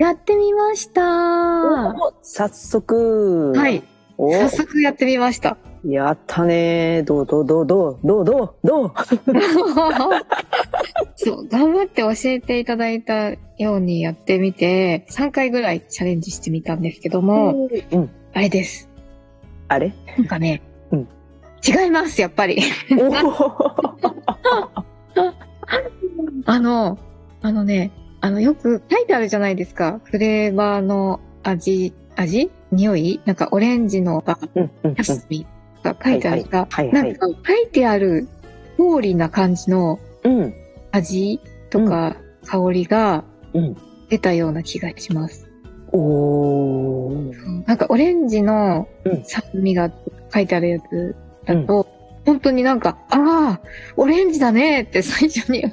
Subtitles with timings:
[0.00, 1.02] やってみました
[1.90, 3.52] お早速。
[3.54, 3.82] はい。
[4.16, 8.92] お早速やってみましたやったねどうどうどうどうどうどうどう
[11.16, 18.08] そう、頑張って教えていただいたようにやってみて、3回ぐらいチャレンジしてみたんですけども、うん。
[18.32, 18.88] あれです。
[19.68, 19.92] あれ？
[20.16, 21.06] なんかね、うん
[21.62, 22.58] 違います、やっぱり。
[22.98, 23.12] お
[26.46, 26.98] あの、
[27.42, 27.90] あのね、
[28.20, 30.00] あの、よく書いてあるじゃないですか。
[30.04, 32.50] フレーバーの味、味？
[32.70, 33.20] 匂い？
[33.24, 35.46] なんかオレンジのが、うんうんキャスミ
[35.82, 38.28] が書いてあるが、ないんか書いてある
[38.76, 40.54] 通りな感じのうん。
[40.92, 43.76] 味とか香りがうん。
[44.08, 45.48] 出たような気がします。
[45.92, 47.66] おー。
[47.66, 49.24] なんかオレンジのうん。
[49.24, 49.90] 酸味が
[50.32, 51.86] 書いてあるやつだと、
[52.26, 53.60] 本当になんか、ああ、
[53.96, 55.64] オレンジだねって最初に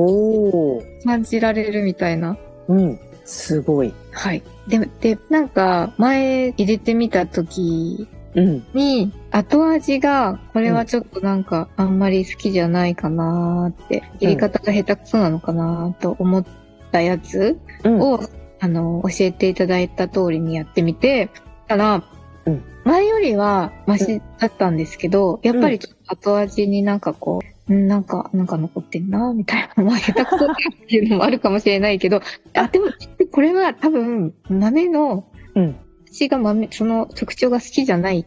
[0.00, 1.04] おー。
[1.04, 2.36] 感じられるみたいな。
[2.68, 2.98] うん。
[3.24, 3.92] すごい。
[4.12, 4.42] はい。
[4.68, 8.66] で、で、なんか前入れてみた時うん。
[8.74, 16.44] に後味が、これはちょっとなんかあんまり好きじゃないかなーって、入れ方が下手くそなのかなーと思っ
[16.92, 18.00] たやつうん。
[18.00, 18.20] を、
[18.60, 21.30] あの、教えていただいた通りにやってみて、
[21.66, 22.04] たら、
[22.44, 29.82] うん前よりはマシだったんですけど、やっぱりちょっと後味になんかこう、んなんか、なんか残ってんな、みたいな。
[29.82, 30.56] まあ、下手くそっ
[30.88, 32.20] ていうのもあるかもしれないけど、
[32.54, 32.86] あ、でも、
[33.32, 35.76] これは多分、豆の、うん。
[36.12, 38.24] 私が豆、その特徴が好きじゃない、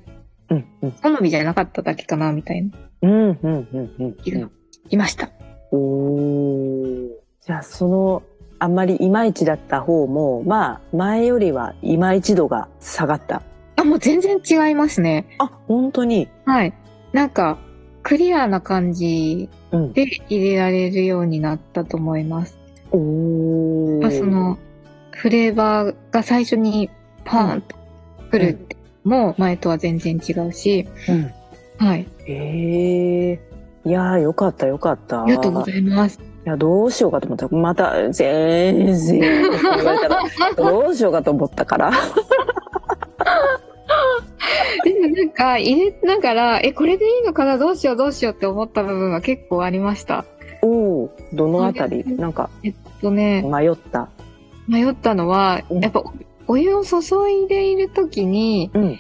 [0.50, 0.66] うん。
[0.81, 0.91] うん。
[0.91, 3.11] 好みじゃなかっただけかな、みたいなうん。
[3.11, 3.39] うん。
[3.41, 3.91] うん。
[3.97, 4.51] うん。
[4.89, 5.31] いました。
[5.71, 7.09] おー。
[7.45, 8.23] じゃあ、その、
[8.59, 13.41] あんまりいまいちだった方も、まあ、前よりはいまいち度が下がった。
[13.77, 15.25] あ、もう全然違いますね。
[15.39, 16.27] あ、本当に。
[16.45, 16.73] はい。
[17.13, 17.57] なんか、
[18.03, 19.93] クリアな感じうん。
[19.93, 22.57] で入れられるようになったと思います。
[22.91, 24.01] おー。
[24.01, 24.57] まあ、その、
[25.11, 26.89] フレーバーが最初に
[27.25, 27.75] パーンと
[28.31, 31.31] 来るって、もう前とは全然違うし、うん。
[31.77, 32.07] はい。
[32.25, 33.39] へえ。
[33.85, 35.23] いやー、よかった、よかった。
[35.23, 36.19] ありがとうございます。
[36.19, 37.47] いや、どうしようかと思った。
[37.49, 39.51] また、全然、
[40.57, 41.91] どうしようかと思ったから。
[45.39, 47.57] か、入れながら、え、これでいいのかな？
[47.57, 50.25] どうしようどうしようって思った部分は結構ありました。
[50.61, 52.05] おおどのあたり？
[52.05, 54.09] なんか、えっとね、迷った。
[54.67, 56.03] 迷ったのは、うんやっぱ、
[56.47, 59.00] お湯を注いでいるときに、うん。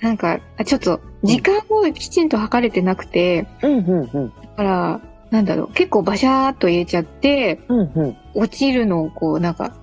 [0.00, 4.28] なんか、あちょっと、時間をきちんと測れてなくて、うん、うん、うん。
[4.28, 8.16] だから、なんだろう、結構バシャーっと入れちゃって、うん、うん。
[8.34, 9.76] 落ちるのをこう、なんか、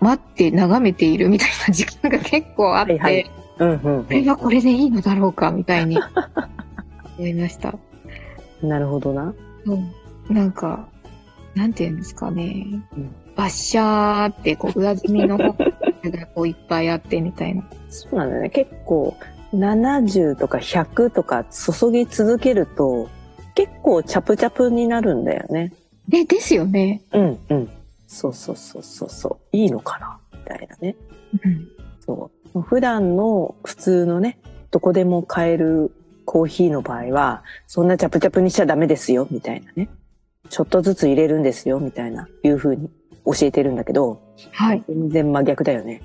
[0.00, 5.98] 待って眺めているみたいな時間が結構あって、はいはいうん、うんこれはこれでいいのだろうかみたいに
[7.18, 7.74] 思いました。
[8.62, 8.68] うん。
[8.68, 9.34] なるほどな。
[9.66, 9.92] うん
[10.28, 10.86] なんか、
[11.54, 12.66] なんていうんですかね。
[12.96, 17.62] うんバッシャーって、こう、上積みの方がこういっぱいあってみたいな。
[17.88, 18.50] そうなんだよね。
[18.50, 19.16] 結構、
[19.54, 23.08] 70とか100とか注ぎ続けると、
[23.54, 25.72] 結構チャプチャプになるんだよね。
[26.08, 27.00] で、ですよね。
[27.12, 27.68] うん、うん。
[28.08, 29.56] そうそうそうそうそう。
[29.56, 30.18] いいのかな？
[30.32, 30.96] みたいなね。
[31.44, 31.68] うん。
[32.00, 32.37] そう。
[32.62, 34.38] 普段の普通のね、
[34.70, 35.92] どこでも買える
[36.24, 39.88] コーヒーの場合は、そんなチャプチャプにしちゃダメですよ、みたいなね。
[40.50, 42.90] ちょっとずつ入れるんですよ、みたいな、いう風に
[43.24, 44.20] 教えてるんだけど、
[44.52, 44.84] はい。
[44.88, 46.02] 全然真逆だよね。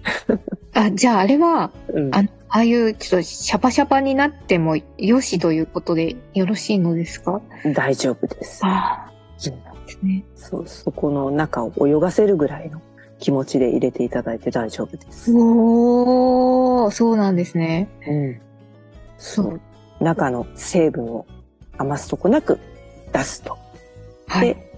[0.73, 2.15] あ、じゃああれは、うん。
[2.15, 7.41] あああいうちょっとシャパシャパになってもよしということでよろしいのですか？
[7.73, 8.63] 大丈夫です。
[8.63, 10.23] ああ、うんそうなんですね。
[10.35, 12.79] そう、そこの中を泳がせるぐらいの
[13.19, 15.31] 気持ちで入れていただいて大丈夫です。
[15.33, 17.89] おー、そうなんですね。
[18.07, 18.41] うん。
[19.17, 19.61] そう。
[20.03, 21.25] 中の成分を
[21.77, 22.59] 余すとこなく
[23.13, 23.57] 出すと。
[24.27, 24.47] はい。
[24.47, 24.73] で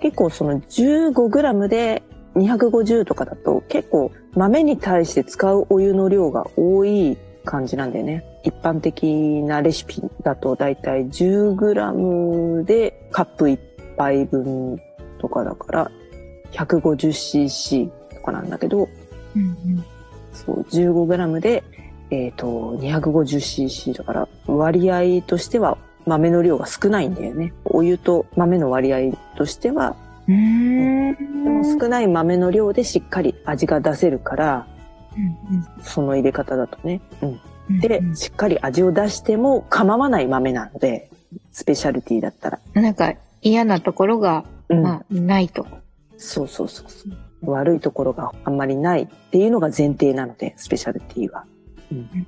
[0.00, 2.02] 結構その 15g で
[2.34, 8.24] 250とかだと結構豆に対して使うお湯の量が多い感じなんだよね。
[8.42, 9.06] 一般的
[9.42, 13.58] なレシピだとだいたい 10g でカップ1
[13.96, 14.78] 杯分
[15.20, 15.90] とかだから
[16.54, 18.88] 150cc とかなんだけど、
[19.36, 19.44] うんう
[19.80, 19.84] ん
[20.32, 21.62] そう 15g で、
[22.10, 27.52] えっと 250cc だから割合としては豆の量が少ないんだよね。
[27.64, 29.96] お湯と豆の割合としては、
[30.28, 31.44] うーん。
[31.44, 34.66] でも少ない豆の量でしっかり味が出せるから、
[35.16, 37.00] うんその入れ方だとね。
[37.22, 37.40] うん。
[37.70, 41.10] うんでう、んしっかり味を出しても構わない豆なので、
[41.52, 42.58] スペシャルティだったら。
[42.74, 44.82] なんか嫌なところが、うん。
[44.82, 45.66] まあ、ないと。
[46.16, 47.50] そうそうそうそう。
[47.50, 51.44] 悪いところがあんまりないっていうのが前提なので、スペシャルティは。
[51.92, 52.26] うんうん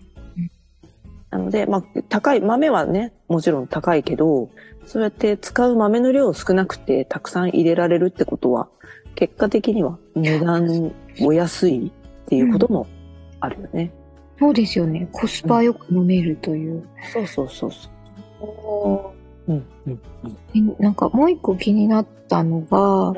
[1.29, 4.49] なので、まあ、高い、豆はね、もちろん高いけど、
[4.87, 8.69] そうやって使う豆の量少なくてたくさん入れられるってことは、
[9.17, 11.91] 結果的には値段お安いっ
[12.27, 12.87] ていうことも
[13.41, 13.93] あるよね。
[14.39, 15.09] そうですよね。
[15.13, 16.87] コスパよく飲めるという。
[17.13, 19.15] そうそうそうそ
[19.49, 19.53] う。
[19.53, 20.01] うん、うん、
[20.55, 23.13] えなんかもう一個気になったのが、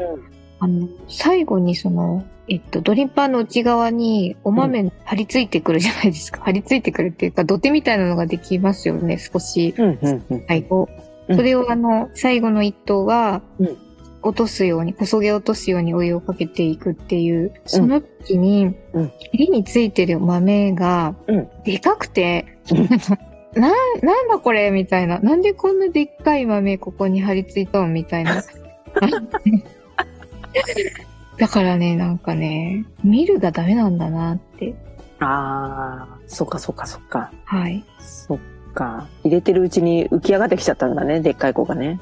[0.61, 6.41] あの、最後にその、えっと、ドリッパーの内側にお豆に張り付いてくるじゃないですか。
[6.43, 9.75] 張り付いてくるっていうか、土手みたいなのができますよね、少し。
[9.77, 10.45] うん、うん、うん。
[10.49, 10.89] 最後。
[10.91, 13.77] うんそれをあの、最後の一頭はうん、
[14.23, 22.47] 落とすように、こそげ落とすようにお湯をかけていくっていう、その時にうん、切りについてる豆がうん、でかくて、
[23.55, 23.71] な、
[24.03, 25.19] なんだこれみたいな。
[25.19, 28.43] なんでこんなでっかい豆ここに張り付いたのみたいな。
[31.39, 34.75] だからね、なんかね、見るがダメなんだなって。
[35.21, 37.31] ああ、そっかそっかそっか。
[37.45, 37.85] はい。
[37.99, 38.39] そっ
[38.75, 39.07] か。
[39.25, 42.01] 入れてるうちに浮き上がってきちゃったんだね、でっかい子がね。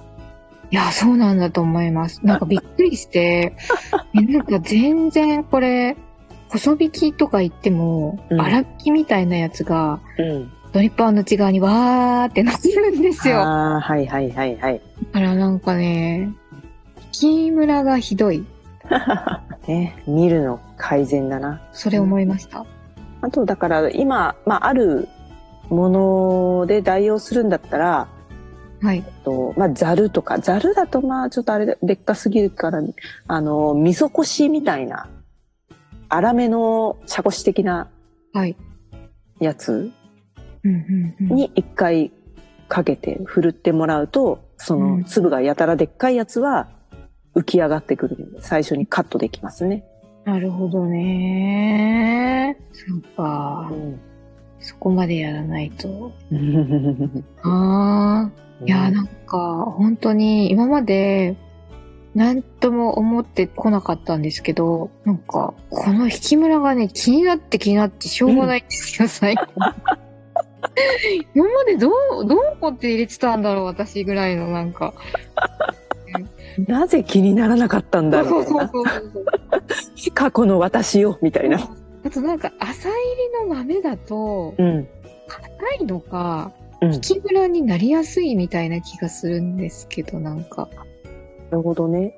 [0.70, 2.24] いや、そうなんだと思います。
[2.24, 3.54] なんかびっくりして、
[4.14, 5.96] えなんか全然これ、
[6.48, 10.50] 細引きとか言っても、うん粗引きみたいなやつが、うん。
[10.72, 13.36] ドリッパーの内側にわーってなってるんですよ。
[13.36, 14.80] だああ、はいはいはいはい。
[15.12, 16.30] からなんかね、
[17.20, 18.44] 木村がひどい。
[19.66, 21.62] ね、見るの改善だな。
[21.72, 22.66] それ思いました。
[23.22, 25.08] あと、だから今、まあ、ある
[25.70, 25.88] も
[26.60, 28.08] ので代用するんだったら、
[28.82, 28.98] はい。
[28.98, 32.82] えっと、まあ、ざるとか、ざるだとまあ、ちょっとあれで、でっかすぎるから、
[33.26, 35.08] あの、味噌こしみたいな、
[36.10, 37.88] 粗めの茶こし的な
[38.34, 38.56] はい。
[39.40, 39.90] やつ
[40.64, 40.70] うん
[41.20, 42.12] うんうん、に一回
[42.68, 46.68] かけて振るってもらうと、そうのん粒がやたらでっかいやつは
[47.36, 49.84] 浮き上がってくるので、最初にカットできますね。
[50.24, 52.56] なるほどね。
[52.72, 53.70] そうか。
[54.58, 56.12] そこまでやらないと。
[57.44, 58.30] ああ。
[58.64, 61.36] いやー、なんか、本当に今まで、
[62.14, 69.46] なんとも思ってこなかったんですけど、なんか、この引き村がね、気になって気になってしょうがないんですよ、最近。
[71.34, 74.94] 今までどう、どうこって入れてたんだろう、私ぐらいの、なんか。
[76.66, 78.22] なぜ気にならなかったんだ？
[78.22, 78.44] ろう。
[80.14, 81.58] 過去の私よ、みたいな。
[82.04, 82.94] あとなんか、浅入
[83.42, 84.88] りの豆だと、うん。
[85.28, 90.68] 硬いのか、引き村になりやすいみたいな気がするんですけど、なんか。
[91.50, 92.14] るほどね。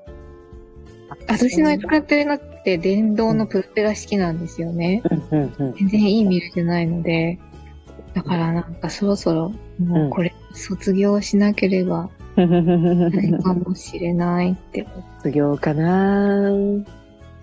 [1.27, 5.03] 私の使ってるのって電動のプロペラ式なんですよね。
[5.31, 5.75] うんうんうん。
[5.75, 7.39] 全然いいミルじゃないので。
[8.15, 12.11] だからなんかそろそろもうこれ卒業しなければ
[13.43, 14.87] かもしれないって。
[15.19, 16.79] 卒業かな、ね、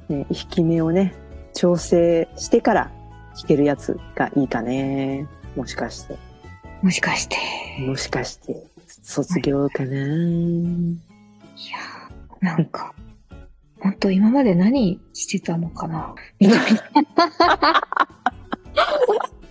[0.09, 1.13] 引き目をね、
[1.53, 2.91] 調整してから
[3.37, 5.27] 引けるやつがいいかね。
[5.55, 6.15] もしかして。
[6.81, 7.37] もしかして。
[7.79, 8.55] もしかして、
[8.87, 12.93] 卒業かな、いやーなんか、
[13.79, 16.81] 本当今まで何してたのかなみたいな。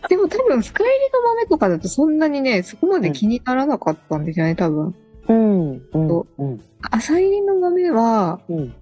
[0.08, 4.94] でも多分深入りの豆とかだとそんなにね、そこまで気にならなかったんですよね、多分。
[5.54, 5.82] うん。
[5.92, 6.20] うん。
[6.38, 6.60] うん。
[6.90, 8.74] 浅入りの豆は、うん。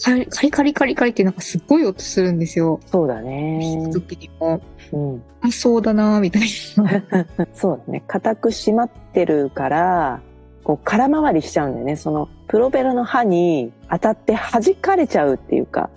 [0.00, 0.12] カ
[0.42, 2.80] リカリカリカリってなんかすっごい音するんですよ。
[2.86, 3.88] そうだね。
[3.92, 4.60] 時にも。
[4.92, 5.22] うん。
[5.40, 6.42] あ、そうだなーみたい
[6.76, 7.26] な。
[7.54, 8.02] そうだね。
[8.08, 10.20] 硬く締まってるから、
[10.64, 11.94] こう空回りしちゃうんだよね。
[11.94, 15.90] そのプロペラの刃に当たって弾かれちゃうっていうか、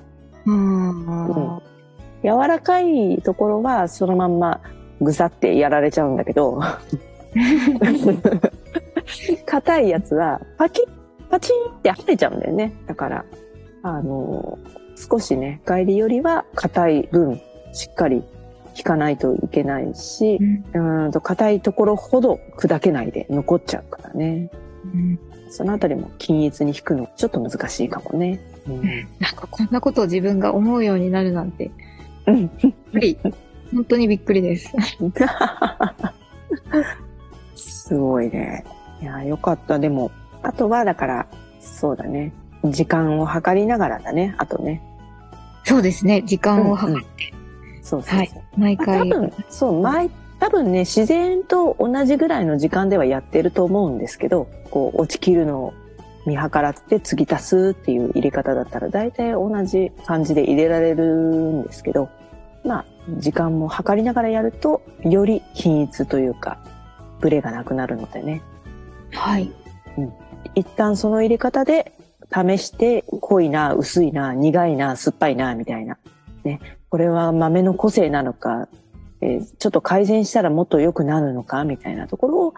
[0.45, 1.59] うん。
[2.23, 4.61] 柔らかいところはそのまんま
[5.01, 6.61] ぐさってやられちゃうんだけど、
[9.47, 10.85] 硬いやつはパキッ
[11.29, 12.73] パチンって跳ねちゃうんだよね。
[12.85, 13.25] だから、
[13.81, 14.59] あの、
[14.95, 17.41] 少しね、帰りよりは硬い分、
[17.73, 18.23] しっかり
[18.75, 20.37] 引かないといけないし、
[20.73, 24.51] うーんと硬いところほど砕けないで残っちゃうからね。
[24.83, 28.39] うんそのあたりも均一に引くのちょっと難しいかもね。
[28.67, 28.81] うん
[29.19, 31.71] なんかこんなことを自分が思うようになるなんて、
[32.25, 33.17] うんびっくり。
[33.73, 34.73] 本当にびっくりです。
[37.55, 38.65] すごいね。
[39.01, 39.79] いや、よかった。
[39.79, 40.11] でも、
[40.43, 41.27] あとは、だから、
[41.59, 42.33] そうだね。
[42.63, 44.35] 時間を計りながらだね。
[44.37, 44.81] あとね。
[45.63, 46.21] そうですね。
[46.23, 47.33] 時間を計って、
[47.81, 48.17] そうそうそう。
[48.19, 49.09] はい毎まあ回。
[49.09, 55.73] 多分、そう、前、多分ね、自然と同じぐらいの時間ではやってると思うんですけど、こう、落ちきるのを
[56.25, 62.09] 見計らって継ぎ足すっていう入れ方だったら、大体同じ感じで入れられるんですけど、
[62.63, 62.85] まあ、
[63.17, 66.59] 時間も計りながらやると、より均一というか、
[67.19, 68.41] ブレがなくなるのでね。
[69.11, 69.51] はい。
[70.55, 71.93] 一旦その入れ方で
[72.33, 75.97] 試して、濃いな、薄いな、苦いな、酸っぱいな、みたいな。
[76.43, 76.59] ね。
[76.89, 78.67] これは豆の個性なのか、
[79.21, 82.53] えーちょっと改善したらもっと良くなるのか、みたいなところを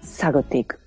[0.00, 0.80] 探っていく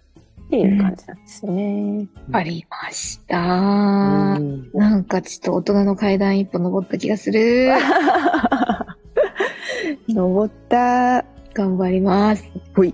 [0.47, 2.07] っていう感じなんですよね。
[2.31, 4.35] ありました。
[4.37, 7.71] うんなんかちょっと大人の階段一歩登った気がする。
[10.07, 11.25] 登った。
[11.53, 12.45] 頑張ります。
[12.75, 12.93] ほい。